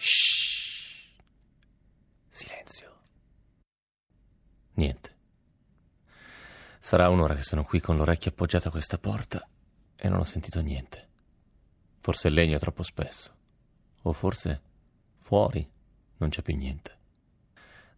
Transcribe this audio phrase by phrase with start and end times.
[0.00, 1.10] Shh.
[2.30, 2.96] Silenzio.
[4.74, 5.16] Niente.
[6.78, 9.46] Sarà un'ora che sono qui con l'orecchio appoggiato a questa porta
[9.96, 11.06] e non ho sentito niente.
[12.00, 13.34] Forse il legno è troppo spesso.
[14.02, 14.62] O forse
[15.18, 15.68] fuori
[16.18, 16.96] non c'è più niente.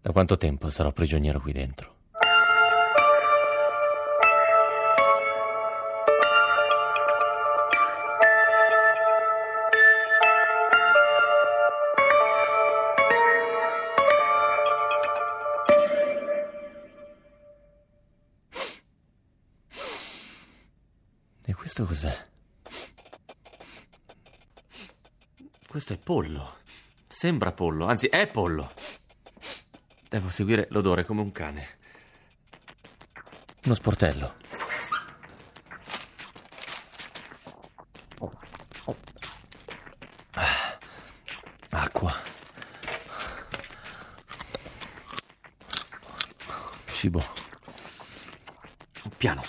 [0.01, 2.00] Da quanto tempo sarò prigioniero qui dentro?
[21.51, 22.29] E questo cos'è?
[25.67, 26.59] Questo è pollo.
[27.09, 28.73] Sembra pollo, anzi è pollo.
[30.09, 31.79] Devo seguire l'odore come un cane.
[33.65, 34.35] Uno sportello.
[40.35, 40.79] Ah,
[41.71, 42.15] Acqua.
[46.93, 47.25] Cibo.
[49.17, 49.43] Piano.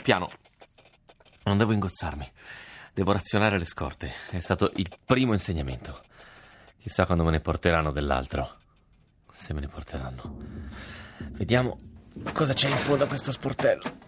[0.00, 0.30] Piano.
[1.46, 2.28] Non devo ingozzarmi.
[2.92, 4.10] Devo razionare le scorte.
[4.30, 6.02] È stato il primo insegnamento.
[6.76, 8.56] Chissà quando me ne porteranno dell'altro.
[9.32, 10.38] Se me ne porteranno.
[11.18, 11.78] Vediamo
[12.32, 13.98] cosa c'è in fondo a questo sportello.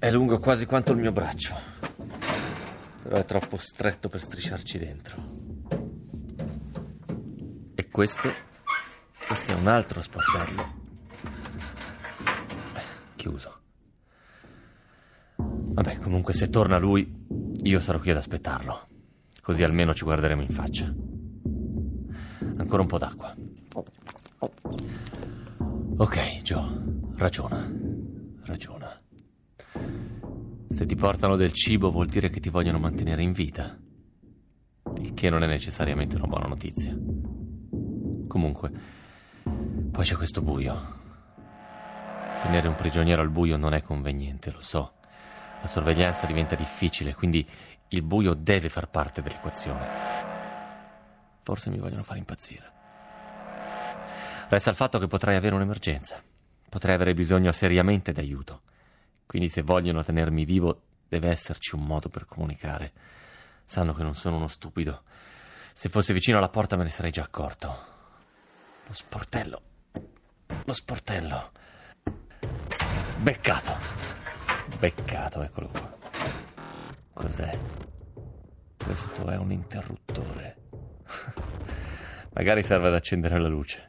[0.00, 1.56] È lungo quasi quanto il mio braccio.
[3.02, 5.36] Però è troppo stretto per strisciarci dentro.
[7.76, 8.34] E questo?
[9.24, 10.74] Questo è un altro sportello.
[13.14, 13.60] Chiuso.
[15.78, 17.08] Vabbè, comunque se torna lui,
[17.62, 18.88] io sarò qui ad aspettarlo.
[19.40, 20.92] Così almeno ci guarderemo in faccia.
[22.56, 23.32] Ancora un po' d'acqua.
[25.98, 26.68] Ok, Joe,
[27.14, 27.72] ragiona.
[28.42, 29.00] Ragiona.
[30.68, 33.78] Se ti portano del cibo vuol dire che ti vogliono mantenere in vita.
[34.96, 36.92] Il che non è necessariamente una buona notizia.
[38.26, 38.72] Comunque,
[39.92, 40.74] poi c'è questo buio.
[42.42, 44.94] Tenere un prigioniero al buio non è conveniente, lo so.
[45.60, 47.46] La sorveglianza diventa difficile, quindi
[47.88, 49.86] il buio deve far parte dell'equazione.
[51.42, 52.72] Forse mi vogliono fare impazzire.
[54.48, 56.22] Resta il fatto che potrei avere un'emergenza.
[56.68, 58.62] Potrei avere bisogno seriamente di aiuto.
[59.26, 62.92] Quindi se vogliono tenermi vivo deve esserci un modo per comunicare.
[63.64, 65.02] Sanno che non sono uno stupido.
[65.74, 67.68] Se fossi vicino alla porta me ne sarei già accorto.
[68.86, 69.62] Lo sportello.
[70.64, 71.52] Lo sportello.
[73.18, 73.97] Beccato.
[74.78, 75.96] Beccato, eccolo qua.
[77.12, 77.58] Cos'è?
[78.76, 80.56] Questo è un interruttore.
[82.32, 83.88] Magari serve ad accendere la luce.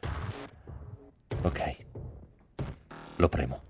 [1.42, 1.76] Ok.
[3.16, 3.69] Lo premo.